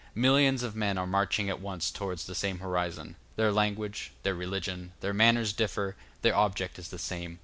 Millions 0.15 0.63
of 0.63 0.75
men 0.75 0.97
are 0.97 1.05
marching 1.05 1.47
at 1.47 1.61
once 1.61 1.91
towards 1.91 2.25
the 2.25 2.33
same 2.33 2.57
horizon; 2.57 3.15
their 3.35 3.51
language, 3.51 4.11
their 4.23 4.33
religion, 4.33 4.93
their 4.99 5.13
manners 5.13 5.53
differ, 5.53 5.95
their 6.23 6.35
object 6.35 6.79
is 6.79 6.89
the 6.89 6.97
same. 6.97 7.37